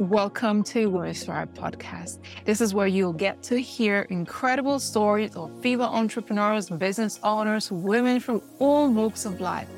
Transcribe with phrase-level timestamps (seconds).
[0.00, 2.20] Welcome to Women Thrive podcast.
[2.46, 8.18] This is where you'll get to hear incredible stories of female entrepreneurs, business owners, women
[8.18, 9.68] from all walks of life.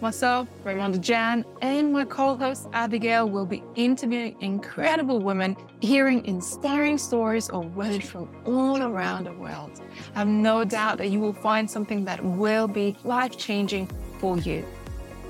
[0.00, 6.96] Myself, Raymonda Jan, and my co host Abigail will be interviewing incredible women, hearing inspiring
[6.96, 9.80] stories of women from all around the world.
[10.14, 13.90] I have no doubt that you will find something that will be life changing
[14.20, 14.64] for you.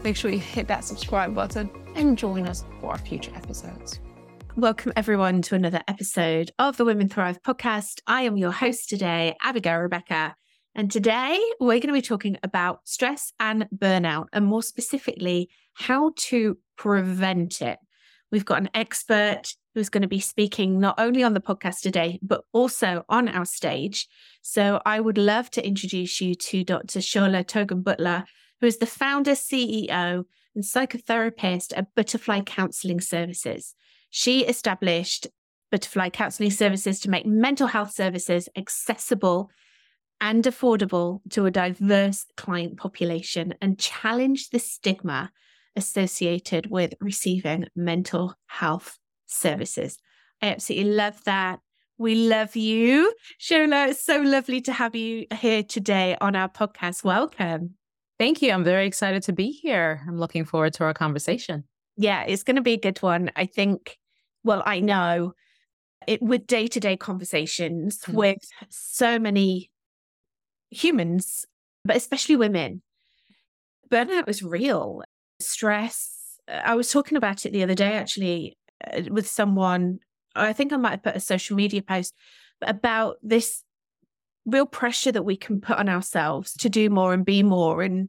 [0.04, 3.98] Make sure you hit that subscribe button and join us for our future episodes.
[4.56, 8.02] Welcome, everyone, to another episode of the Women Thrive podcast.
[8.06, 10.36] I am your host today, Abigail Rebecca.
[10.74, 16.12] And today we're going to be talking about stress and burnout, and more specifically, how
[16.16, 17.78] to prevent it.
[18.30, 22.18] We've got an expert who's going to be speaking not only on the podcast today,
[22.20, 24.06] but also on our stage.
[24.42, 27.00] So I would love to introduce you to Dr.
[27.00, 28.24] Sola Togan-Butler,
[28.60, 30.24] who is the founder, CEO,
[30.54, 33.74] and psychotherapist at Butterfly Counseling Services.
[34.14, 35.26] She established
[35.70, 39.50] Butterfly Counseling Services to make mental health services accessible
[40.20, 45.32] and affordable to a diverse client population and challenge the stigma
[45.76, 49.96] associated with receiving mental health services.
[50.42, 51.60] I absolutely love that.
[51.96, 53.14] We love you.
[53.38, 57.02] Sola, it's so lovely to have you here today on our podcast.
[57.02, 57.76] Welcome.
[58.18, 58.52] Thank you.
[58.52, 60.02] I'm very excited to be here.
[60.06, 61.64] I'm looking forward to our conversation.
[61.96, 63.30] Yeah, it's going to be a good one.
[63.36, 63.96] I think
[64.44, 65.34] well, I know
[66.06, 68.14] it with day to day conversations mm.
[68.14, 69.70] with so many
[70.70, 71.46] humans,
[71.84, 72.82] but especially women.
[73.90, 75.02] Burnout is real.
[75.40, 76.38] Stress.
[76.48, 78.56] Uh, I was talking about it the other day actually
[78.90, 79.98] uh, with someone.
[80.34, 82.14] I think I might have put a social media post
[82.62, 83.62] about this
[84.46, 88.08] real pressure that we can put on ourselves to do more and be more and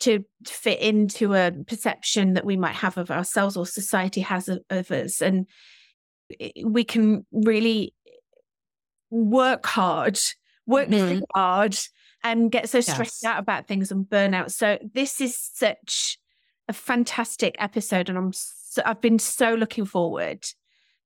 [0.00, 4.60] to fit into a perception that we might have of ourselves or society has of,
[4.70, 5.46] of us and
[6.64, 7.94] we can really
[9.10, 10.18] work hard
[10.66, 11.20] work mm-hmm.
[11.34, 11.76] hard
[12.24, 13.30] and get so stressed yes.
[13.30, 16.18] out about things and burn out so this is such
[16.68, 20.44] a fantastic episode and i'm so, i've been so looking forward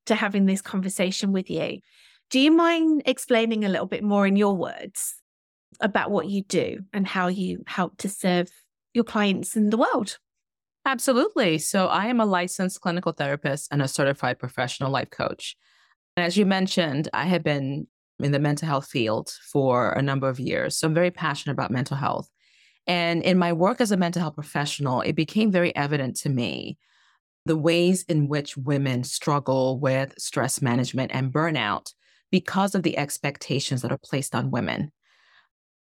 [0.06, 1.78] to having this conversation with you
[2.30, 5.14] do you mind explaining a little bit more in your words
[5.80, 8.50] about what you do and how you help to serve
[8.94, 10.18] your clients in the world.
[10.86, 11.58] Absolutely.
[11.58, 15.56] So, I am a licensed clinical therapist and a certified professional life coach.
[16.16, 17.86] And as you mentioned, I have been
[18.18, 20.76] in the mental health field for a number of years.
[20.76, 22.28] So, I'm very passionate about mental health.
[22.86, 26.78] And in my work as a mental health professional, it became very evident to me
[27.46, 31.92] the ways in which women struggle with stress management and burnout
[32.30, 34.92] because of the expectations that are placed on women.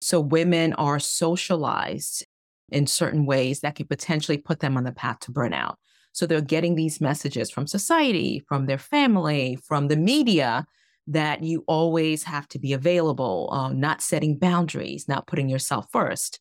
[0.01, 2.25] So, women are socialized
[2.69, 5.75] in certain ways that could potentially put them on the path to burnout.
[6.11, 10.66] So they're getting these messages from society, from their family, from the media
[11.07, 16.39] that you always have to be available, uh, not setting boundaries, not putting yourself first.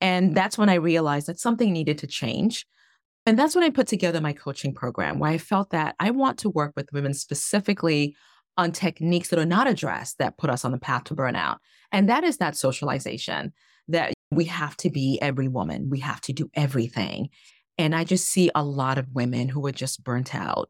[0.00, 2.66] And that's when I realized that something needed to change.
[3.26, 6.38] And that's when I put together my coaching program, where I felt that I want
[6.38, 8.16] to work with women specifically
[8.56, 11.56] on techniques that are not addressed that put us on the path to burnout.
[11.92, 13.52] And that is that socialization
[13.88, 17.30] that we have to be every woman, we have to do everything.
[17.76, 20.68] And I just see a lot of women who are just burnt out,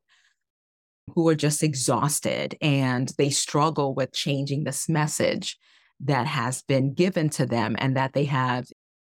[1.14, 5.58] who are just exhausted, and they struggle with changing this message
[6.00, 8.66] that has been given to them and that they have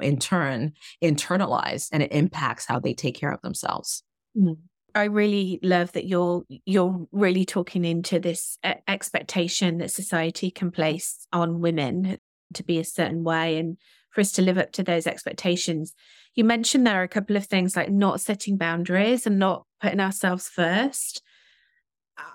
[0.01, 4.03] in turn internalized and it impacts how they take care of themselves.
[4.35, 4.57] Mm.
[4.95, 11.27] I really love that you're you're really talking into this expectation that society can place
[11.33, 12.17] on women
[12.53, 13.77] to be a certain way and
[14.13, 15.93] for us to live up to those expectations.
[16.35, 19.99] You mentioned there are a couple of things like not setting boundaries and not putting
[19.99, 21.21] ourselves first.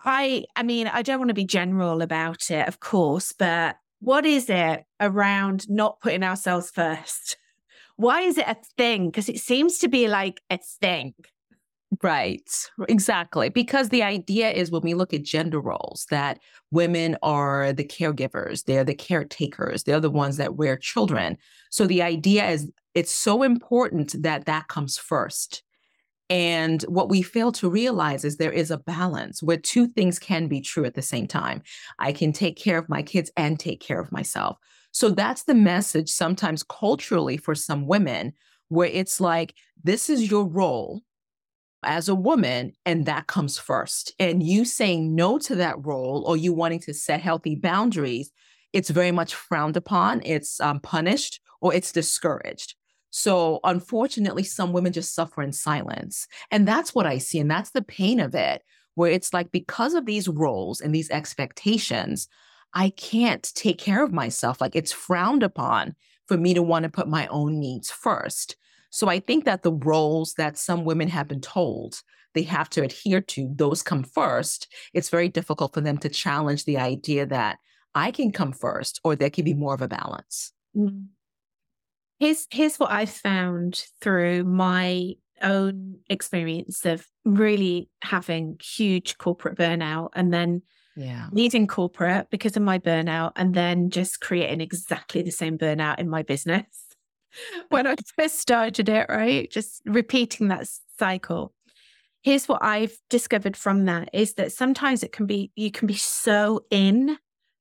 [0.04, 4.26] I I mean, I don't want to be general about it, of course, but what
[4.26, 7.36] is it around not putting ourselves first?
[7.96, 9.06] Why is it a thing?
[9.06, 11.14] Because it seems to be like a thing.
[12.02, 12.50] Right,
[12.86, 13.48] exactly.
[13.48, 16.38] Because the idea is when we look at gender roles, that
[16.70, 21.38] women are the caregivers, they're the caretakers, they're the ones that rear children.
[21.70, 25.62] So the idea is it's so important that that comes first.
[26.28, 30.46] And what we fail to realize is there is a balance where two things can
[30.46, 31.62] be true at the same time.
[31.98, 34.58] I can take care of my kids and take care of myself.
[34.92, 38.34] So that's the message sometimes culturally for some women,
[38.68, 41.00] where it's like, this is your role
[41.82, 44.14] as a woman, and that comes first.
[44.18, 48.30] And you saying no to that role or you wanting to set healthy boundaries,
[48.72, 52.74] it's very much frowned upon, it's um, punished, or it's discouraged.
[53.10, 56.26] So, unfortunately, some women just suffer in silence.
[56.50, 57.38] And that's what I see.
[57.38, 58.62] And that's the pain of it,
[58.94, 62.28] where it's like because of these roles and these expectations,
[62.74, 64.60] I can't take care of myself.
[64.60, 65.94] Like it's frowned upon
[66.26, 68.56] for me to want to put my own needs first.
[68.90, 72.02] So I think that the roles that some women have been told
[72.34, 74.68] they have to adhere to, those come first.
[74.94, 77.58] It's very difficult for them to challenge the idea that
[77.94, 80.52] I can come first or there can be more of a balance.
[80.76, 81.06] Mm.
[82.18, 90.10] Here's here's what I've found through my own experience of really having huge corporate burnout
[90.14, 90.62] and then
[90.96, 91.28] yeah.
[91.30, 96.08] leading corporate because of my burnout and then just creating exactly the same burnout in
[96.08, 96.87] my business
[97.68, 99.50] when I first started it, right?
[99.50, 101.52] Just repeating that cycle.
[102.22, 105.94] Here's what I've discovered from that is that sometimes it can be, you can be
[105.94, 107.16] so in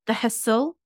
[0.08, 0.78] the hustle.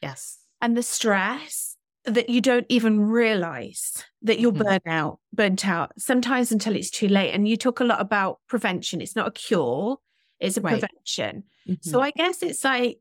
[0.00, 0.38] Yes.
[0.60, 4.62] And the stress that you don't even realize that you're mm-hmm.
[4.62, 7.32] burnt out, burnt out sometimes until it's too late.
[7.32, 9.00] And you talk a lot about prevention.
[9.00, 9.98] It's not a cure,
[10.38, 10.80] it's a right.
[10.80, 11.44] prevention.
[11.68, 11.88] Mm-hmm.
[11.88, 12.98] So I guess it's like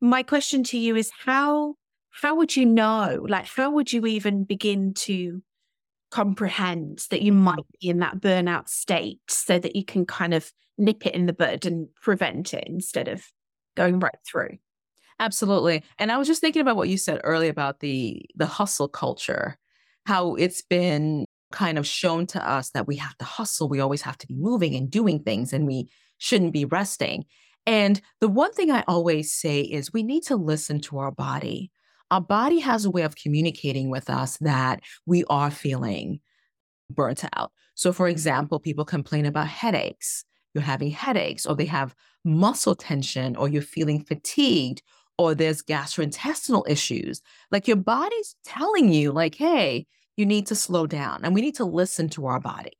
[0.00, 1.74] my question to you is how
[2.20, 3.24] how would you know?
[3.28, 5.42] Like how would you even begin to
[6.10, 7.80] comprehend that you might mm.
[7.80, 11.32] be in that burnout state so that you can kind of nip it in the
[11.32, 13.24] bud and prevent it instead of
[13.76, 14.58] going right through?
[15.20, 15.82] Absolutely.
[15.98, 19.58] And I was just thinking about what you said earlier about the the hustle culture,
[20.06, 24.02] how it's been kind of shown to us that we have to hustle, we always
[24.02, 25.88] have to be moving and doing things and we
[26.18, 27.24] shouldn't be resting.
[27.66, 31.70] And the one thing I always say is we need to listen to our body.
[32.10, 36.20] Our body has a way of communicating with us that we are feeling
[36.90, 37.52] burnt out.
[37.74, 40.24] So, for example, people complain about headaches.
[40.54, 41.94] You're having headaches, or they have
[42.24, 44.82] muscle tension, or you're feeling fatigued,
[45.18, 47.20] or there's gastrointestinal issues.
[47.50, 51.20] Like your body's telling you, like, hey, you need to slow down.
[51.22, 52.72] And we need to listen to our body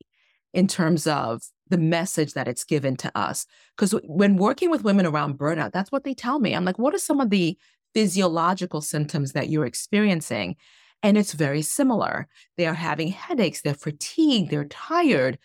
[0.54, 3.46] in terms of the message that it's given to us.
[3.76, 6.54] Because when working with women around burnout, that's what they tell me.
[6.54, 7.56] I'm like, what are some of the
[7.98, 10.54] physiological symptoms that you're experiencing?
[11.02, 12.28] And it's very similar.
[12.56, 15.36] They are having headaches, they're fatigued, they're tired,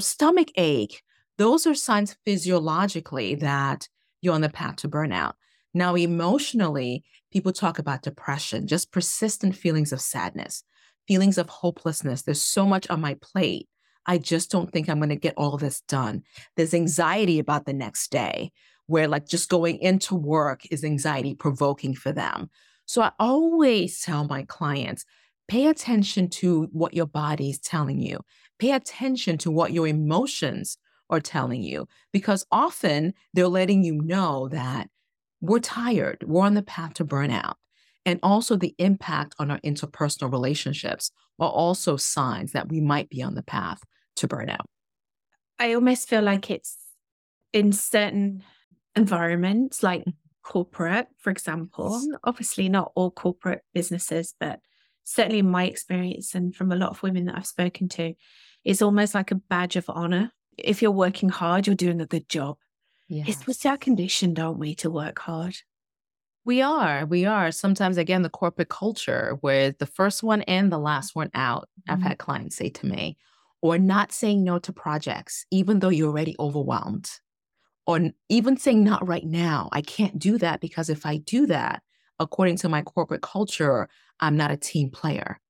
[0.00, 1.02] stomach ache.
[1.38, 3.88] Those are signs physiologically that
[4.22, 5.34] you're on the path to burnout.
[5.72, 10.64] Now, emotionally, people talk about depression, just persistent feelings of sadness,
[11.06, 12.22] feelings of hopelessness.
[12.22, 13.68] There's so much on my plate.
[14.04, 16.24] I just don't think I'm going to get all this done.
[16.56, 18.50] There's anxiety about the next day,
[18.86, 22.50] where like just going into work is anxiety provoking for them.
[22.86, 25.04] So I always tell my clients
[25.48, 28.20] pay attention to what your body is telling you,
[28.58, 30.78] pay attention to what your emotions
[31.10, 34.88] are telling you, because often they're letting you know that
[35.40, 37.54] we're tired, we're on the path to burnout.
[38.06, 43.22] And also, the impact on our interpersonal relationships are also signs that we might be
[43.22, 43.82] on the path
[44.16, 44.66] to burnout.
[45.58, 46.76] I almost feel like it's
[47.52, 48.42] in certain
[48.96, 50.10] environments, like mm-hmm.
[50.42, 52.00] corporate, for example.
[52.24, 54.60] Obviously, not all corporate businesses, but
[55.04, 58.14] certainly in my experience and from a lot of women that I've spoken to,
[58.64, 60.32] it's almost like a badge of honor.
[60.56, 62.56] If you're working hard, you're doing a good job.
[63.08, 63.42] Yes.
[63.46, 65.56] It's our conditioned, aren't we, to work hard?
[66.46, 67.06] We are.
[67.06, 67.50] We are.
[67.52, 71.92] Sometimes, again, the corporate culture where the first one and the last one out, mm-hmm.
[71.92, 73.18] I've had clients say to me,
[73.60, 77.10] or not saying no to projects, even though you're already overwhelmed,
[77.86, 79.68] or even saying not right now.
[79.72, 81.82] I can't do that because if I do that,
[82.18, 83.88] according to my corporate culture,
[84.20, 85.40] I'm not a team player.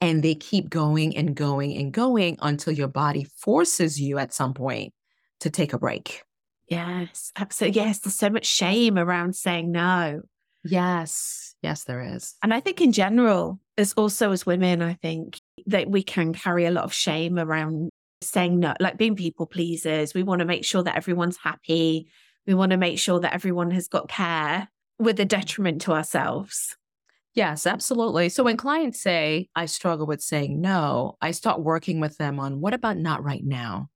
[0.00, 4.52] And they keep going and going and going until your body forces you at some
[4.52, 4.92] point
[5.40, 6.22] to take a break.
[6.68, 7.80] Yes, absolutely.
[7.80, 10.22] Yes, there's so much shame around saying no.
[10.64, 12.34] Yes, yes, there is.
[12.42, 16.66] And I think in general, as also as women, I think that we can carry
[16.66, 17.90] a lot of shame around
[18.22, 20.14] saying no, like being people pleasers.
[20.14, 22.08] We want to make sure that everyone's happy.
[22.46, 24.68] We want to make sure that everyone has got care
[24.98, 26.76] with a detriment to ourselves.
[27.34, 28.30] Yes, absolutely.
[28.30, 32.60] So when clients say, I struggle with saying no, I start working with them on
[32.60, 33.90] what about not right now?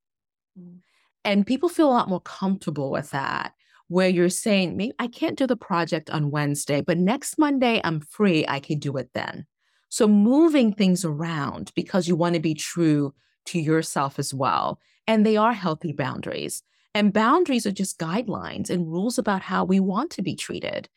[0.59, 0.81] Mm.
[1.25, 3.53] And people feel a lot more comfortable with that,
[3.89, 8.01] where you're saying, maybe I can't do the project on Wednesday, but next Monday I'm
[8.01, 8.45] free.
[8.47, 9.47] I can do it then.
[9.89, 13.15] So moving things around because you want to be true
[13.47, 14.81] to yourself as well.
[15.07, 16.63] And they are healthy boundaries.
[16.95, 20.89] And boundaries are just guidelines and rules about how we want to be treated.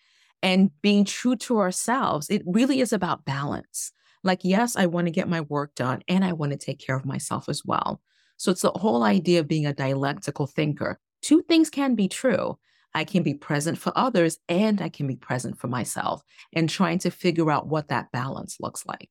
[0.42, 3.92] And being true to ourselves, it really is about balance.
[4.24, 6.96] Like, yes, I want to get my work done and I want to take care
[6.96, 8.02] of myself as well.
[8.38, 11.00] So it's the whole idea of being a dialectical thinker.
[11.22, 12.58] Two things can be true.
[12.94, 16.24] I can be present for others and I can be present for myself
[16.54, 19.10] and trying to figure out what that balance looks like.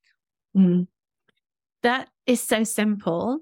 [0.56, 0.86] Mm.
[1.82, 3.40] That is so simple.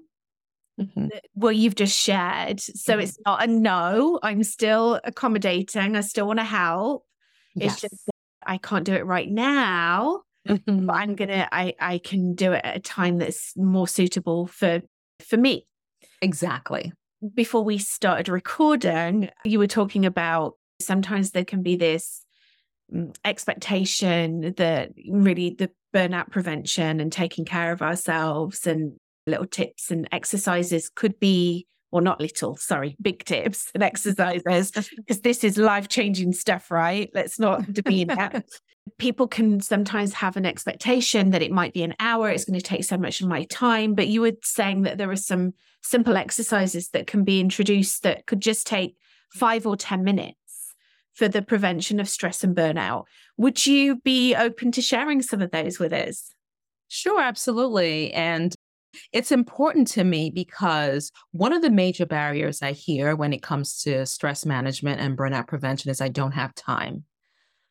[0.79, 1.07] mm-hmm.
[1.33, 2.59] what you've just shared.
[2.59, 3.01] So mm-hmm.
[3.01, 4.19] it's not a no.
[4.23, 5.95] I'm still accommodating.
[5.95, 7.05] I still want to help.
[7.55, 7.73] Yes.
[7.73, 8.09] It's just
[8.45, 10.21] I can't do it right now.
[10.47, 10.85] Mm-hmm.
[10.85, 14.81] But I'm gonna I I can do it at a time that's more suitable for
[15.19, 15.67] for me.
[16.21, 16.93] Exactly.
[17.35, 22.25] Before we started recording, you were talking about sometimes there can be this
[22.91, 28.93] mm, expectation that really the burnout prevention and taking care of ourselves and
[29.27, 35.21] little tips and exercises could be or not little, sorry, big tips and exercises, because
[35.21, 37.09] this is life changing stuff, right?
[37.13, 38.45] Let's not demean that.
[38.97, 42.65] People can sometimes have an expectation that it might be an hour, it's going to
[42.65, 43.93] take so much of my time.
[43.93, 48.25] But you were saying that there are some simple exercises that can be introduced that
[48.25, 48.95] could just take
[49.33, 50.37] five or 10 minutes
[51.13, 53.05] for the prevention of stress and burnout.
[53.37, 56.33] Would you be open to sharing some of those with us?
[56.87, 58.13] Sure, absolutely.
[58.13, 58.53] And
[59.13, 63.81] it's important to me because one of the major barriers I hear when it comes
[63.83, 67.05] to stress management and burnout prevention is I don't have time.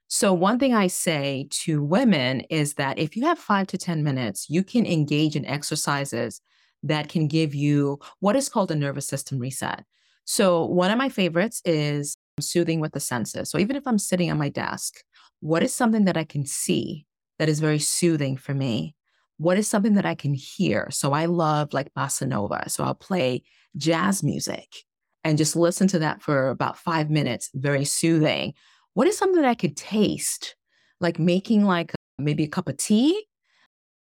[0.08, 4.02] So, one thing I say to women is that if you have five to 10
[4.02, 6.40] minutes, you can engage in exercises
[6.82, 9.84] that can give you what is called a nervous system reset.
[10.24, 13.50] So, one of my favorites is soothing with the senses.
[13.50, 15.02] So, even if I'm sitting on my desk,
[15.40, 17.06] what is something that I can see
[17.38, 18.94] that is very soothing for me?
[19.40, 20.88] what is something that I can hear?
[20.90, 22.68] So I love like bossa nova.
[22.68, 23.42] So I'll play
[23.74, 24.68] jazz music
[25.24, 28.52] and just listen to that for about five minutes, very soothing.
[28.92, 30.56] What is something that I could taste?
[31.00, 33.28] Like making like maybe a cup of tea,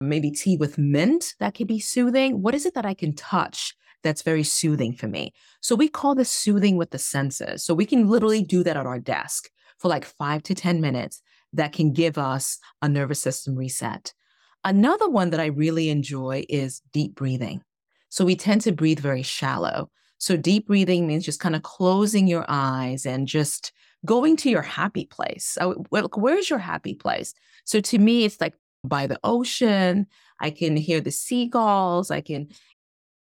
[0.01, 2.41] maybe tea with mint that could be soothing.
[2.41, 3.73] What is it that I can touch
[4.03, 5.33] that's very soothing for me?
[5.61, 7.63] So we call this soothing with the senses.
[7.63, 11.21] So we can literally do that at our desk for like five to 10 minutes
[11.53, 14.13] that can give us a nervous system reset.
[14.63, 17.61] Another one that I really enjoy is deep breathing.
[18.09, 19.89] So we tend to breathe very shallow.
[20.17, 23.71] So deep breathing means just kind of closing your eyes and just
[24.05, 25.57] going to your happy place.
[25.89, 27.33] Where's your happy place?
[27.65, 28.53] So to me, it's like
[28.83, 30.07] by the ocean.
[30.39, 32.11] I can hear the seagulls.
[32.11, 32.49] I can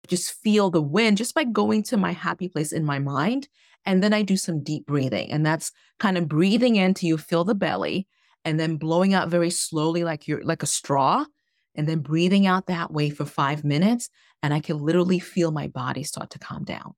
[0.07, 3.47] just feel the wind just by going to my happy place in my mind.
[3.85, 5.31] And then I do some deep breathing.
[5.31, 8.07] And that's kind of breathing in till you feel the belly
[8.43, 11.25] and then blowing out very slowly like you're like a straw
[11.75, 14.09] and then breathing out that way for 5 minutes
[14.41, 16.93] and I can literally feel my body start to calm down.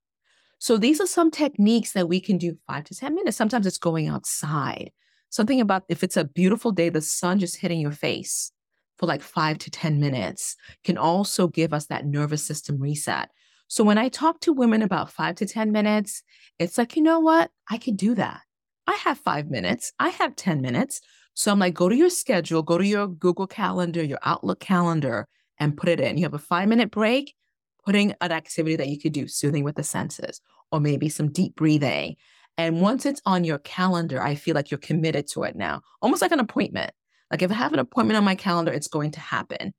[0.59, 3.37] So these are some techniques that we can do 5 to 10 minutes.
[3.37, 4.91] Sometimes it's going outside.
[5.29, 8.51] Something about if it's a beautiful day the sun just hitting your face
[8.97, 13.29] for like 5 to 10 minutes can also give us that nervous system reset.
[13.67, 16.23] So when I talk to women about 5 to 10 minutes,
[16.57, 17.51] it's like, you know what?
[17.69, 18.41] I could do that.
[18.87, 19.91] I have 5 minutes.
[19.99, 21.01] I have 10 minutes.
[21.33, 25.27] So I'm like, go to your schedule, go to your Google Calendar, your Outlook calendar,
[25.59, 26.17] and put it in.
[26.17, 27.35] You have a five minute break,
[27.85, 31.55] putting an activity that you could do, soothing with the senses, or maybe some deep
[31.55, 32.15] breathing.
[32.57, 36.21] And once it's on your calendar, I feel like you're committed to it now, almost
[36.21, 36.91] like an appointment.
[37.31, 39.73] Like if I have an appointment on my calendar, it's going to happen.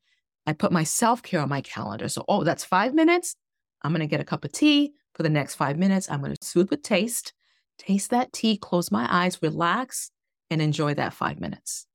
[0.46, 2.08] I put my self care on my calendar.
[2.08, 3.34] So, oh, that's five minutes.
[3.82, 6.10] I'm going to get a cup of tea for the next five minutes.
[6.10, 7.32] I'm going to soothe with taste,
[7.78, 10.10] taste that tea, close my eyes, relax,
[10.50, 11.86] and enjoy that five minutes.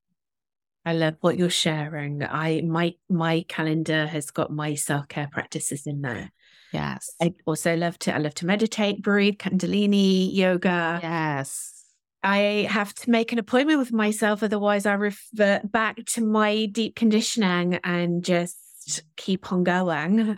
[0.85, 2.23] I love what you're sharing.
[2.23, 6.31] I my my calendar has got my self care practices in there.
[6.73, 7.11] Yes.
[7.21, 10.99] I also love to I love to meditate, breathe, Kundalini, yoga.
[11.01, 11.82] Yes.
[12.23, 16.95] I have to make an appointment with myself, otherwise I revert back to my deep
[16.95, 20.37] conditioning and just keep on going.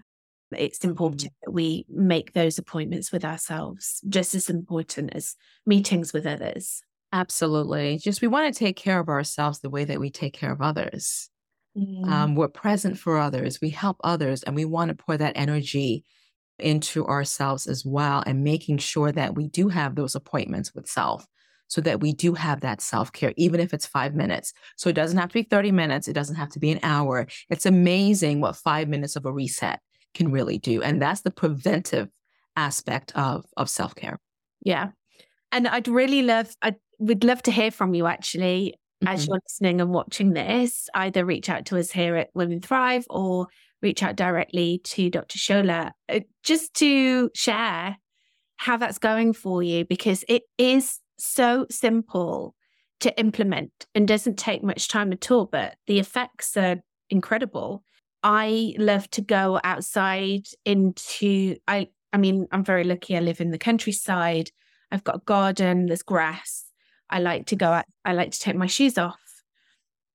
[0.51, 1.35] It's important mm.
[1.43, 6.81] that we make those appointments with ourselves, just as important as meetings with others.
[7.11, 7.97] Absolutely.
[7.97, 10.61] Just we want to take care of ourselves the way that we take care of
[10.61, 11.29] others.
[11.77, 12.07] Mm.
[12.07, 16.03] Um, we're present for others, we help others, and we want to pour that energy
[16.57, 21.27] into ourselves as well and making sure that we do have those appointments with self
[21.67, 24.53] so that we do have that self care, even if it's five minutes.
[24.75, 27.27] So it doesn't have to be 30 minutes, it doesn't have to be an hour.
[27.49, 29.79] It's amazing what five minutes of a reset
[30.13, 30.81] can really do.
[30.81, 32.09] And that's the preventive
[32.55, 34.19] aspect of, of self care.
[34.63, 34.89] Yeah.
[35.51, 39.13] And I'd really love, I'd we'd love to hear from you actually mm-hmm.
[39.13, 40.89] as you're listening and watching this.
[40.93, 43.47] Either reach out to us here at Women Thrive or
[43.81, 45.37] reach out directly to Dr.
[45.37, 47.97] Sola uh, just to share
[48.57, 52.55] how that's going for you because it is so simple
[53.01, 56.77] to implement and doesn't take much time at all, but the effects are
[57.09, 57.83] incredible.
[58.23, 63.51] I love to go outside into I I mean, I'm very lucky I live in
[63.51, 64.49] the countryside.
[64.91, 66.65] I've got a garden, there's grass.
[67.09, 69.19] I like to go out, I like to take my shoes off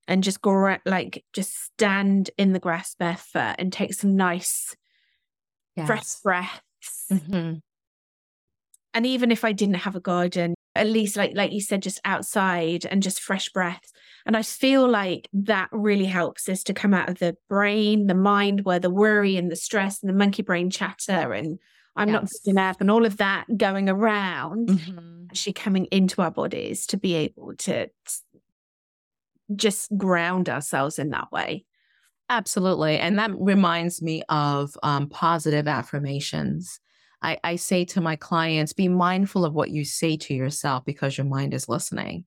[0.09, 4.75] and just go like just stand in the grass barefoot and take some nice
[5.77, 5.87] yes.
[5.87, 7.07] fresh breaths.
[7.13, 7.59] Mm-hmm.
[8.93, 12.01] And even if I didn't have a garden, at least like like you said, just
[12.05, 13.93] outside and just fresh breaths.
[14.27, 18.15] And I feel like that really helps us to come out of the brain, the
[18.15, 21.59] mind, where the worry and the stress and the monkey brain chatter and
[21.97, 22.15] I'm yes.
[22.15, 25.25] not good enough and all of that going around, mm-hmm.
[25.31, 27.89] actually coming into our bodies to be able to
[29.57, 31.65] just ground ourselves in that way.
[32.29, 32.97] Absolutely.
[32.99, 36.79] And that reminds me of um, positive affirmations.
[37.23, 41.19] I, I say to my clients, be mindful of what you say to yourself because
[41.19, 42.25] your mind is listening.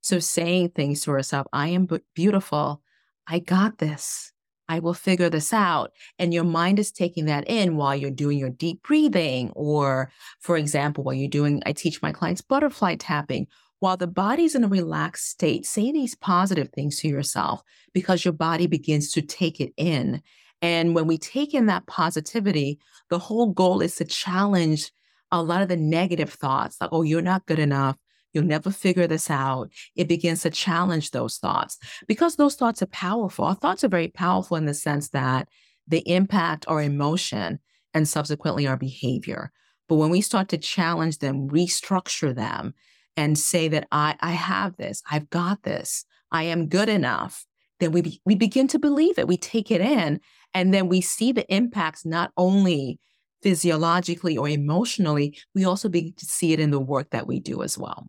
[0.00, 2.82] So saying things to yourself, I am beautiful.
[3.26, 4.32] I got this.
[4.68, 5.92] I will figure this out.
[6.18, 9.52] And your mind is taking that in while you're doing your deep breathing.
[9.54, 13.46] Or, for example, while you're doing, I teach my clients butterfly tapping.
[13.80, 18.32] While the body's in a relaxed state, say these positive things to yourself because your
[18.32, 20.22] body begins to take it in.
[20.62, 22.78] And when we take in that positivity,
[23.10, 24.90] the whole goal is to challenge
[25.32, 27.96] a lot of the negative thoughts like, oh, you're not good enough.
[28.32, 29.70] You'll never figure this out.
[29.96, 33.44] It begins to challenge those thoughts because those thoughts are powerful.
[33.44, 35.48] Our thoughts are very powerful in the sense that
[35.86, 37.58] they impact our emotion
[37.92, 39.52] and subsequently our behavior.
[39.88, 42.74] But when we start to challenge them, restructure them,
[43.16, 47.44] and say that I, I have this, I've got this, I am good enough,
[47.82, 49.26] then we, be, we begin to believe it.
[49.26, 50.20] We take it in,
[50.54, 52.98] and then we see the impacts not only
[53.42, 57.62] physiologically or emotionally, we also begin to see it in the work that we do
[57.62, 58.08] as well.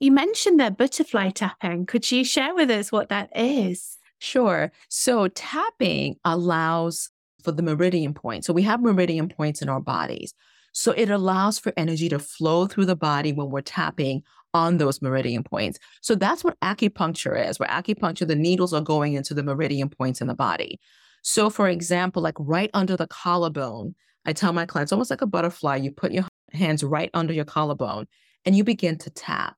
[0.00, 1.86] You mentioned that butterfly tapping.
[1.86, 3.96] Could you share with us what that is?
[4.20, 4.70] Sure.
[4.88, 7.10] So, tapping allows
[7.42, 8.44] for the meridian point.
[8.44, 10.34] So, we have meridian points in our bodies.
[10.72, 14.22] So, it allows for energy to flow through the body when we're tapping
[14.58, 15.78] on those meridian points.
[16.02, 20.20] So, that's what acupuncture is, where acupuncture, the needles are going into the meridian points
[20.20, 20.80] in the body.
[21.22, 23.94] So, for example, like right under the collarbone,
[24.26, 27.44] I tell my clients almost like a butterfly, you put your hands right under your
[27.44, 28.06] collarbone
[28.44, 29.56] and you begin to tap.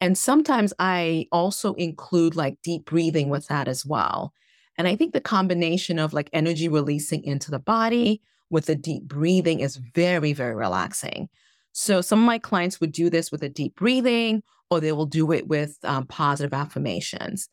[0.00, 4.32] And sometimes I also include like deep breathing with that as well.
[4.78, 9.04] And I think the combination of like energy releasing into the body with the deep
[9.04, 11.28] breathing is very, very relaxing.
[11.72, 15.06] So some of my clients would do this with a deep breathing, or they will
[15.06, 17.48] do it with um, positive affirmations.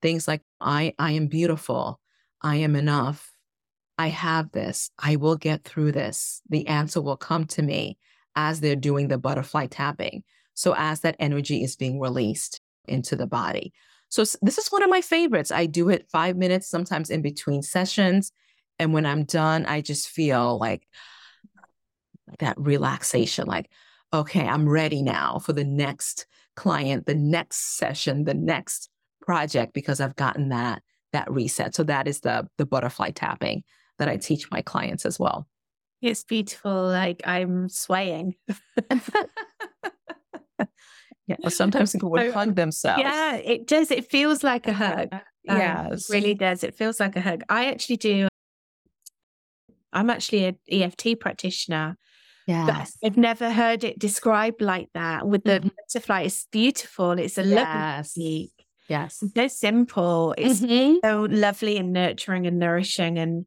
[0.00, 2.00] Things like, I, I am beautiful.
[2.40, 3.30] I am enough.
[3.98, 4.90] I have this.
[4.98, 6.42] I will get through this.
[6.48, 7.98] The answer will come to me
[8.34, 10.24] as they're doing the butterfly tapping.
[10.54, 13.72] So as that energy is being released into the body.
[14.08, 15.50] So this is one of my favorites.
[15.50, 18.32] I do it five minutes, sometimes in between sessions.
[18.78, 20.86] And when I'm done, I just feel like
[22.38, 23.70] that relaxation, like,
[24.12, 28.90] okay, I'm ready now for the next client, the next session, the next
[29.20, 31.74] project, because I've gotten that that reset.
[31.74, 33.64] So that is the the butterfly tapping
[33.98, 35.46] that I teach my clients as well.
[36.00, 36.88] It's beautiful.
[36.88, 38.34] Like I'm swaying.
[38.98, 38.98] yeah.
[41.38, 43.00] Well, sometimes people would hug themselves.
[43.00, 43.90] Yeah, it does.
[43.90, 45.08] It feels like a hug.
[45.48, 46.08] Um, yes.
[46.08, 46.62] Really does.
[46.62, 47.42] It feels like a hug.
[47.48, 48.28] I actually do.
[49.92, 51.98] I'm actually an EFT practitioner.
[52.46, 52.96] Yes.
[53.04, 55.68] I've never heard it described like that with the mm-hmm.
[55.76, 56.22] butterfly.
[56.22, 57.12] It's beautiful.
[57.12, 58.16] It's a yes.
[58.16, 58.52] lovely
[58.88, 59.22] Yes.
[59.22, 60.34] It's so simple.
[60.36, 60.96] It's mm-hmm.
[61.02, 63.18] so lovely and nurturing and nourishing.
[63.18, 63.46] And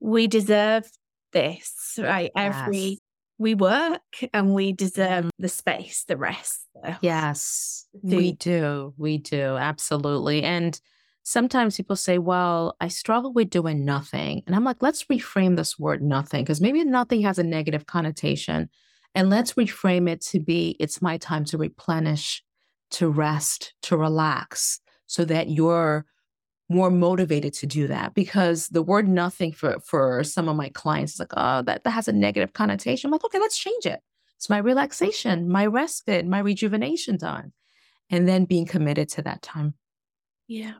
[0.00, 0.88] we deserve
[1.32, 2.30] this, right?
[2.36, 2.54] Yes.
[2.54, 2.98] Every
[3.38, 5.42] we work and we deserve mm-hmm.
[5.42, 6.60] the space, the rest.
[7.00, 8.94] Yes, we do.
[8.96, 9.56] We do.
[9.56, 10.42] Absolutely.
[10.42, 10.80] And
[11.28, 14.42] sometimes people say, well, I struggle with doing nothing.
[14.46, 18.70] And I'm like, let's reframe this word nothing because maybe nothing has a negative connotation.
[19.14, 22.42] And let's reframe it to be it's my time to replenish,
[22.92, 26.06] to rest, to relax so that you're
[26.70, 31.14] more motivated to do that because the word nothing for for some of my clients
[31.14, 34.00] is like oh that, that has a negative connotation i'm like okay let's change it
[34.36, 37.54] it's my relaxation my respite my rejuvenation time
[38.10, 39.72] and then being committed to that time
[40.46, 40.74] yeah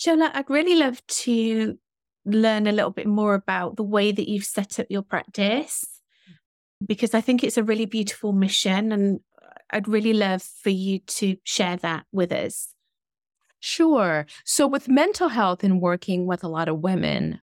[0.00, 1.76] sola i'd really love to
[2.24, 6.00] learn a little bit more about the way that you've set up your practice
[6.86, 9.20] because i think it's a really beautiful mission and
[9.70, 12.74] i'd really love for you to share that with us
[13.60, 14.26] Sure.
[14.44, 17.40] So, with mental health and working with a lot of women,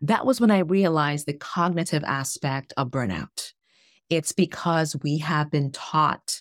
[0.00, 3.52] that was when I realized the cognitive aspect of burnout.
[4.08, 6.40] It's because we have been taught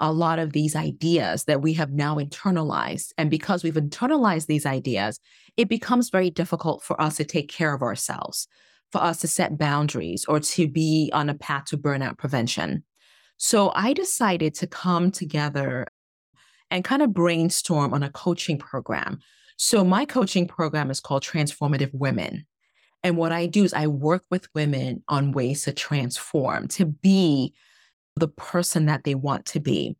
[0.00, 3.12] a lot of these ideas that we have now internalized.
[3.18, 5.20] And because we've internalized these ideas,
[5.56, 8.48] it becomes very difficult for us to take care of ourselves,
[8.90, 12.82] for us to set boundaries or to be on a path to burnout prevention.
[13.36, 15.86] So I decided to come together
[16.70, 19.20] and kind of brainstorm on a coaching program.
[19.56, 22.46] So, my coaching program is called Transformative Women.
[23.02, 27.54] And what I do is I work with women on ways to transform, to be
[28.20, 29.96] the person that they want to be.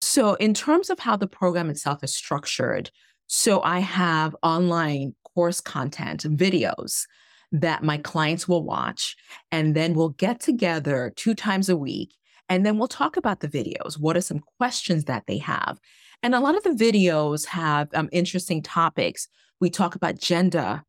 [0.00, 2.90] So, in terms of how the program itself is structured,
[3.26, 7.04] so I have online course content, videos
[7.52, 9.16] that my clients will watch,
[9.52, 12.14] and then we'll get together two times a week.
[12.48, 13.98] And then we'll talk about the videos.
[13.98, 15.78] What are some questions that they have?
[16.22, 19.28] And a lot of the videos have um, interesting topics.
[19.60, 20.82] We talk about gender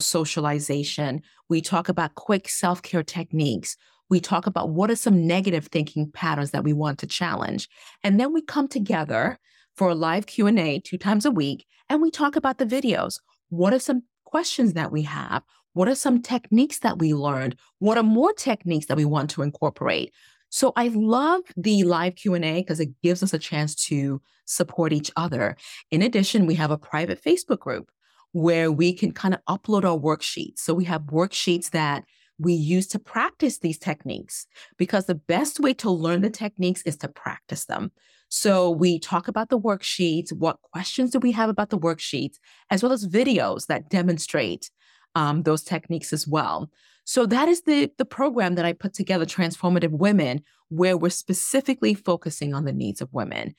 [0.00, 1.22] socialization.
[1.48, 3.76] We talk about quick self care techniques.
[4.08, 7.68] We talk about what are some negative thinking patterns that we want to challenge.
[8.04, 9.38] And then we come together
[9.74, 13.20] for a live Q&A two times a week and we talk about the videos.
[13.48, 15.42] What are some questions that we have?
[15.72, 17.56] What are some techniques that we learned?
[17.78, 20.12] What are more techniques that we want to incorporate?
[20.48, 25.10] So I love the live Q&A because it gives us a chance to support each
[25.16, 25.56] other.
[25.90, 27.90] In addition, we have a private Facebook group
[28.32, 30.58] where we can kind of upload our worksheets.
[30.58, 32.04] So we have worksheets that
[32.38, 34.46] we use to practice these techniques
[34.76, 37.90] because the best way to learn the techniques is to practice them.
[38.28, 42.38] So we talk about the worksheets, what questions do we have about the worksheets,
[42.70, 44.70] as well as videos that demonstrate
[45.14, 46.70] um, those techniques as well.
[47.04, 51.94] So that is the the program that I put together, Transformative Women, where we're specifically
[51.94, 53.54] focusing on the needs of women.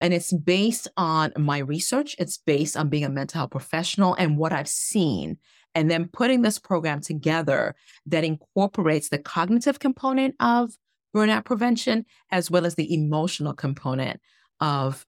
[0.00, 4.38] And it's based on my research, it's based on being a mental health professional and
[4.38, 5.38] what I've seen.
[5.76, 7.74] And then putting this program together
[8.06, 10.72] that incorporates the cognitive component of
[11.14, 14.18] burnout prevention as well as the emotional component
[14.58, 15.04] of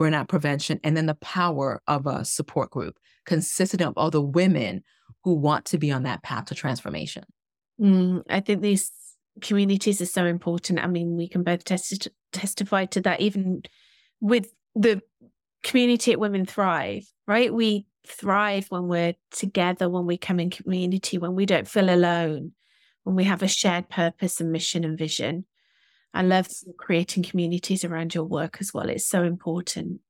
[0.00, 4.82] burnout prevention, and then the power of a support group consisting of all the women
[5.22, 7.24] who want to be on that path to transformation.
[7.80, 8.90] Mm, I think these
[9.42, 10.82] communities are so important.
[10.82, 13.62] I mean, we can both testi- testify to that, even
[14.20, 15.02] with the
[15.62, 17.52] community at Women Thrive, right?
[17.52, 22.52] We thrive when we're together, when we come in community, when we don't feel alone,
[23.04, 25.44] when we have a shared purpose and mission and vision.
[26.14, 28.88] I love creating communities around your work as well.
[28.88, 30.00] It's so important.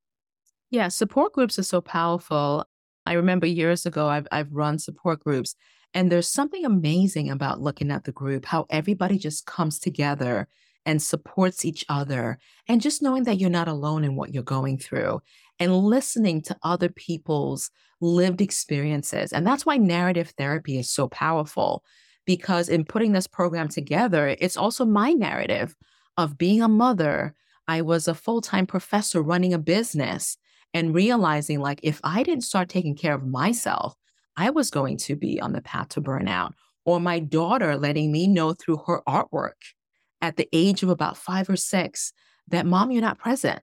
[0.70, 2.64] Yeah, support groups are so powerful.
[3.06, 5.54] I remember years ago, I've, I've run support groups,
[5.94, 10.46] and there's something amazing about looking at the group, how everybody just comes together
[10.84, 14.78] and supports each other, and just knowing that you're not alone in what you're going
[14.78, 15.20] through,
[15.58, 19.32] and listening to other people's lived experiences.
[19.32, 21.84] And that's why narrative therapy is so powerful,
[22.24, 25.74] because in putting this program together, it's also my narrative
[26.16, 27.34] of being a mother.
[27.66, 30.36] I was a full time professor running a business
[30.74, 33.94] and realizing like if I didn't start taking care of myself,
[34.36, 36.52] I was going to be on the path to burnout.
[36.84, 39.60] Or my daughter letting me know through her artwork
[40.22, 42.12] at the age of about five or six
[42.48, 43.60] that mom, you're not present.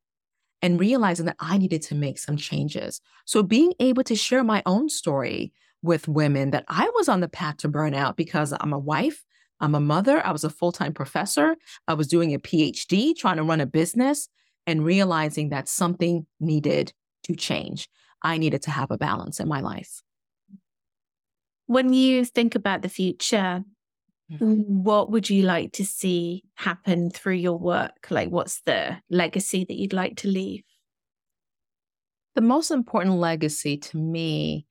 [0.66, 3.00] And realizing that I needed to make some changes.
[3.26, 7.28] So being able to share my own story with women that I was on the
[7.28, 9.24] path to burnout because I'm a wife,
[9.60, 11.56] I'm a mother, I was a full time professor,
[11.88, 14.28] I was doing a PhD, trying to run a business,
[14.66, 16.94] and realizing that something needed
[17.26, 17.88] to change.
[18.24, 20.02] I needed to have a balance in my life.
[21.68, 23.64] When you think about the future.
[24.32, 24.84] Mm-hmm.
[24.84, 28.08] what would you like to see happen through your work?
[28.10, 30.64] Like, what's the legacy that you'd like to leave?
[32.34, 34.66] The most important legacy to me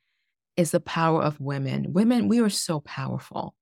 [0.56, 1.92] is the power of women.
[1.92, 3.54] Women, we are so powerful.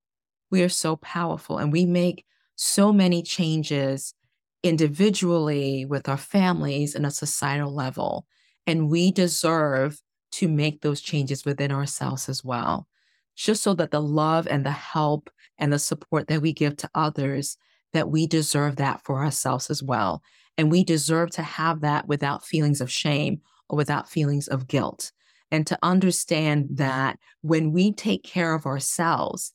[0.51, 2.25] We are so powerful, and we make
[2.57, 4.15] so many changes
[4.63, 8.27] individually with our families and a societal level.
[8.67, 10.01] And we deserve
[10.33, 12.87] to make those changes within ourselves as well,
[13.35, 16.91] just so that the love and the help and the support that we give to
[16.95, 17.57] others,
[17.93, 20.23] that we deserve that for ourselves as well.
[20.59, 25.13] And we deserve to have that without feelings of shame or without feelings of guilt.
[25.51, 29.53] And to understand that when we take care of ourselves,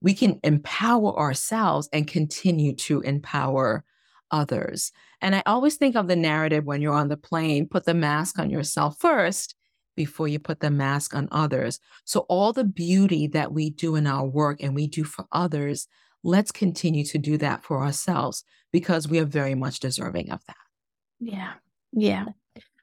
[0.00, 3.84] we can empower ourselves and continue to empower
[4.30, 4.92] others.
[5.20, 8.38] And I always think of the narrative when you're on the plane put the mask
[8.38, 9.55] on yourself first
[9.96, 11.80] before you put the mask on others.
[12.04, 15.88] So, all the beauty that we do in our work and we do for others,
[16.22, 20.56] let's continue to do that for ourselves because we are very much deserving of that.
[21.18, 21.54] Yeah.
[21.92, 22.26] Yeah.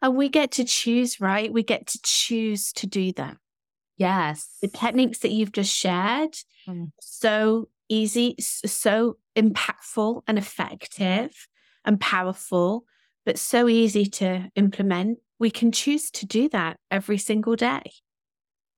[0.02, 1.52] And we get to choose, right?
[1.52, 3.38] We get to choose to do that.
[3.98, 4.58] Yes.
[4.62, 6.36] The techniques that you've just shared,
[6.68, 6.92] mm.
[7.00, 11.48] so easy, so impactful and effective
[11.86, 12.86] and powerful,
[13.26, 15.20] but so easy to implement.
[15.44, 17.82] We can choose to do that every single day.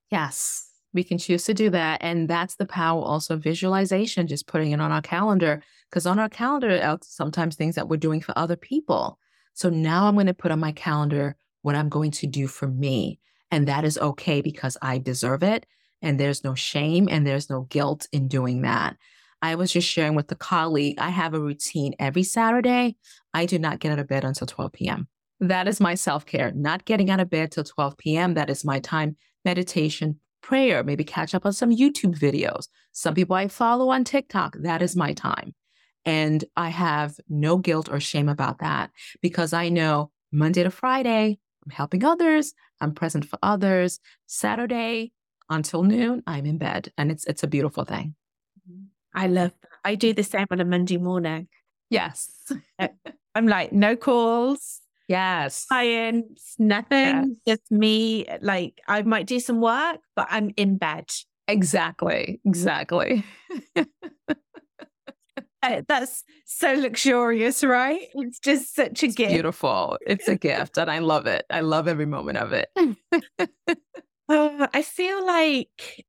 [0.10, 2.01] Yes, we can choose to do that.
[2.01, 5.62] And that's the power also visualization, just putting it on our calendar.
[5.88, 9.19] Because on our calendar, sometimes things that we're doing for other people.
[9.54, 12.67] So now I'm going to put on my calendar what I'm going to do for
[12.67, 13.19] me.
[13.51, 15.67] And that is okay because I deserve it
[16.01, 18.97] and there's no shame and there's no guilt in doing that.
[19.39, 22.97] I was just sharing with the colleague, I have a routine every Saturday.
[23.36, 25.08] I do not get out of bed until 12 p.m.
[25.47, 28.34] That is my self care, not getting out of bed till 12 p.m.
[28.34, 32.67] That is my time, meditation, prayer, maybe catch up on some YouTube videos.
[32.91, 35.53] Some people I follow on TikTok, that is my time.
[36.05, 41.39] And I have no guilt or shame about that because I know Monday to Friday,
[41.65, 43.99] I'm helping others, I'm present for others.
[44.27, 45.12] Saturday
[45.49, 46.91] until noon, I'm in bed.
[46.97, 48.15] And it's it's a beautiful thing.
[48.69, 48.84] Mm-hmm.
[49.13, 49.69] I love that.
[49.84, 51.47] I do the same on a Monday morning.
[51.89, 52.51] Yes.
[53.36, 55.65] I'm like, no calls, Yes.
[55.65, 57.37] clients, nothing.
[57.47, 58.25] Just me.
[58.41, 61.11] Like I might do some work, but I'm in bed.
[61.47, 62.39] Exactly.
[62.45, 63.23] Exactly.
[65.61, 68.01] Uh, That's so luxurious, right?
[68.15, 69.31] It's just such a gift.
[69.31, 69.97] Beautiful.
[70.05, 71.45] It's a gift and I love it.
[71.49, 72.69] I love every moment of it.
[74.27, 76.03] Uh, I feel like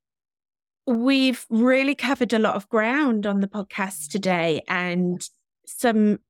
[0.86, 5.20] we've really covered a lot of ground on the podcast today and
[5.66, 6.20] some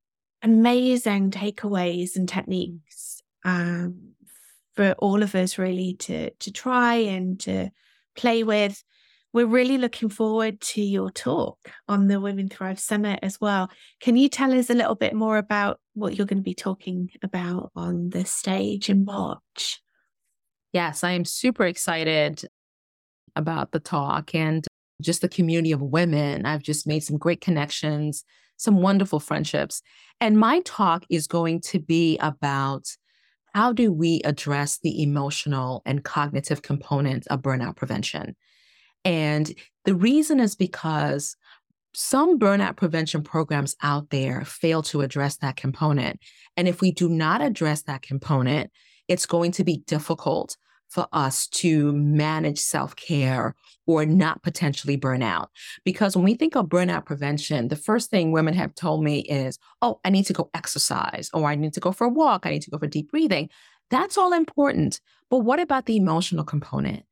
[0.46, 4.12] amazing takeaways and techniques um,
[4.76, 7.70] for all of us really to to try and to
[8.16, 8.82] play with.
[9.32, 13.68] We're really looking forward to your talk on the Women Thrive Summit as well.
[14.00, 17.10] Can you tell us a little bit more about what you're going to be talking
[17.22, 19.82] about on the stage in March?
[20.72, 22.44] Yes, I am super excited
[23.34, 24.64] about the talk and
[25.02, 26.46] just the community of women.
[26.46, 28.24] I've just made some great connections,
[28.56, 29.82] some wonderful friendships.
[30.20, 32.86] And my talk is going to be about
[33.54, 38.36] how do we address the emotional and cognitive component of burnout prevention?
[39.04, 39.52] And
[39.84, 41.36] the reason is because
[41.94, 46.20] some burnout prevention programs out there fail to address that component.
[46.56, 48.70] And if we do not address that component,
[49.08, 53.54] it's going to be difficult for us to manage self care
[53.86, 55.50] or not potentially burn out.
[55.84, 59.58] Because when we think of burnout prevention, the first thing women have told me is,
[59.82, 62.50] oh, I need to go exercise, or I need to go for a walk, I
[62.50, 63.48] need to go for deep breathing.
[63.90, 65.00] That's all important.
[65.30, 67.04] But what about the emotional component?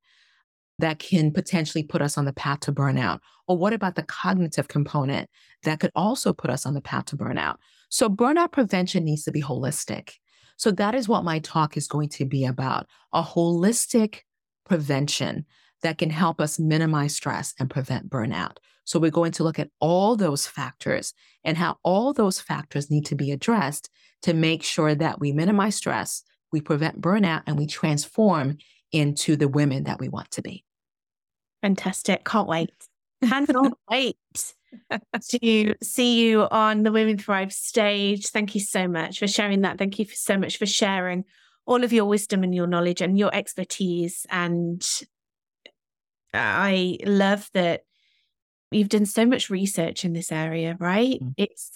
[0.80, 3.20] That can potentially put us on the path to burnout?
[3.46, 5.30] Or what about the cognitive component
[5.62, 7.56] that could also put us on the path to burnout?
[7.90, 10.14] So, burnout prevention needs to be holistic.
[10.56, 14.20] So that is what my talk is going to be about a holistic
[14.64, 15.46] prevention
[15.84, 18.56] that can help us minimize stress and prevent burnout.
[18.84, 23.06] So we're going to look at all those factors and how all those factors need
[23.06, 23.90] to be addressed
[24.22, 28.56] to make sure that we minimize stress, we prevent burnout, and we transform
[28.92, 30.64] into the women that we want to be.
[31.62, 32.24] Fantastic.
[32.24, 32.72] Can't wait.
[33.24, 34.16] Cannot wait
[35.28, 38.28] to see you on the Women Thrive stage.
[38.28, 39.78] Thank you so much for sharing that.
[39.78, 41.24] Thank you so much for sharing
[41.66, 44.26] all of your wisdom and your knowledge and your expertise.
[44.30, 44.86] And
[46.34, 47.82] I love that
[48.70, 51.20] you've done so much research in this area, right?
[51.20, 51.34] Mm.
[51.36, 51.70] It's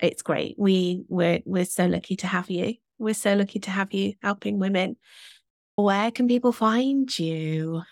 [0.00, 0.54] it's great.
[0.58, 2.74] We we're we're so lucky to have you.
[2.98, 4.96] We're so lucky to have you helping women.
[5.74, 7.82] Where can people find you?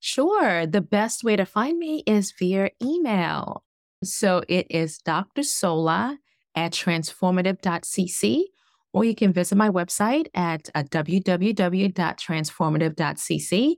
[0.00, 0.66] Sure.
[0.66, 3.64] The best way to find me is via email.
[4.02, 5.42] So it is Dr.
[5.42, 6.18] Sola
[6.54, 8.42] at transformative.cc,
[8.92, 13.76] or you can visit my website at uh, www.transformative.cc.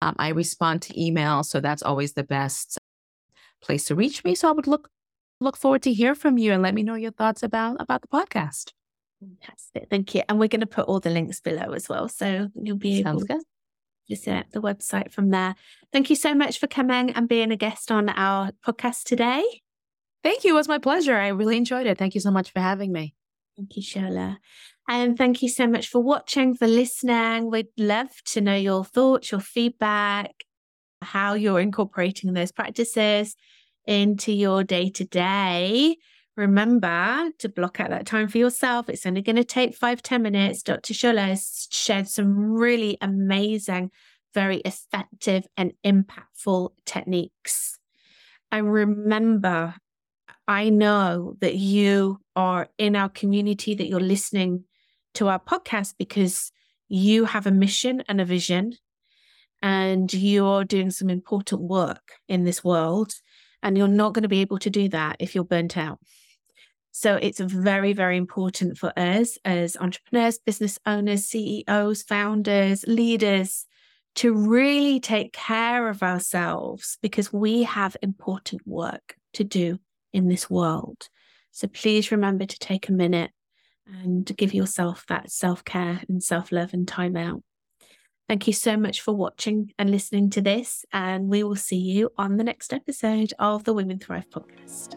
[0.00, 2.78] Um, I respond to email, so that's always the best
[3.60, 4.34] place to reach me.
[4.34, 4.88] So I would look
[5.40, 8.08] look forward to hear from you and let me know your thoughts about about the
[8.08, 8.72] podcast.
[9.20, 9.88] Fantastic.
[9.90, 10.22] Thank you.
[10.28, 12.08] And we're going to put all the links below as well.
[12.08, 13.42] So you'll be able to good.
[14.08, 15.56] visit the website from there.
[15.92, 19.44] Thank you so much for coming and being a guest on our podcast today.
[20.22, 20.52] Thank you.
[20.52, 21.16] It was my pleasure.
[21.16, 21.98] I really enjoyed it.
[21.98, 23.14] Thank you so much for having me.
[23.56, 24.38] Thank you, Sola.
[24.90, 27.50] And thank you so much for watching, for listening.
[27.50, 30.32] We'd love to know your thoughts, your feedback,
[31.02, 33.36] how you're incorporating those practices
[33.86, 35.98] into your day to day.
[36.38, 38.88] Remember to block out that time for yourself.
[38.88, 40.62] It's only going to take five ten minutes.
[40.62, 40.94] Dr.
[40.94, 43.90] Sola has shared some really amazing,
[44.32, 47.78] very effective, and impactful techniques.
[48.50, 49.74] And remember,
[50.46, 54.64] I know that you are in our community, that you're listening
[55.18, 56.50] to our podcast because
[56.88, 58.72] you have a mission and a vision,
[59.60, 63.12] and you're doing some important work in this world.
[63.60, 65.98] And you're not going to be able to do that if you're burnt out.
[66.92, 73.66] So it's very, very important for us as entrepreneurs, business owners, CEOs, founders, leaders
[74.16, 79.78] to really take care of ourselves because we have important work to do
[80.12, 81.08] in this world.
[81.50, 83.32] So please remember to take a minute
[83.88, 87.42] and give yourself that self care and self love and time out.
[88.28, 90.84] Thank you so much for watching and listening to this.
[90.92, 94.96] And we will see you on the next episode of the Women Thrive podcast.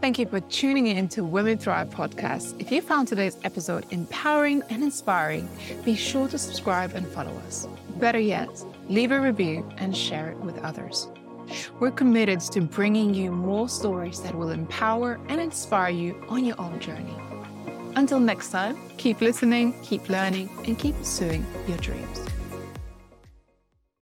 [0.00, 2.60] Thank you for tuning in to Women Thrive podcast.
[2.60, 5.48] If you found today's episode empowering and inspiring,
[5.84, 7.66] be sure to subscribe and follow us.
[7.96, 8.48] Better yet,
[8.88, 11.08] leave a review and share it with others.
[11.80, 16.60] We're committed to bringing you more stories that will empower and inspire you on your
[16.60, 17.16] own journey.
[17.96, 22.20] Until next time, keep listening, keep learning, and keep pursuing your dreams.